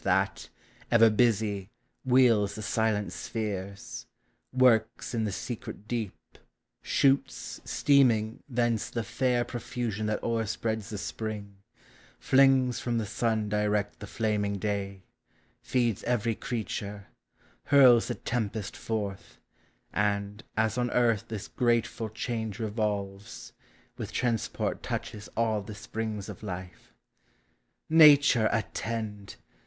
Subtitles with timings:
[0.03, 0.49] That,
[0.89, 1.69] ever busy,
[2.03, 4.07] wheels the silent spheres;
[4.51, 6.39] Works in the secret deep;
[6.81, 11.57] shoots, steaming, thence The fair profusion that o'erspreads the Spring;
[12.19, 15.03] Flings from the Sun direct the flaming day;
[15.61, 17.05] Feeds every creature;
[17.65, 19.37] hurls the tempest forth;
[19.93, 23.53] And, as on Earth this grateful change revolves,
[23.97, 26.71] With transport touches all the springs ol lib'.
[27.87, 29.35] Nature, attend!